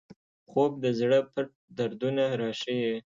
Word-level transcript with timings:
خوب 0.49 0.71
د 0.83 0.85
زړه 0.99 1.19
پټ 1.33 1.49
دردونه 1.77 2.23
راښيي 2.41 2.93